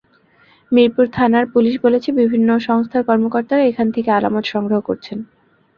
[0.71, 5.17] মিরপুর থানার পুলিশ বলেছে, বিভিন্ন সংস্থার কর্মকর্তারা এখান থেকে আলামত সংগ্রহ করছেন।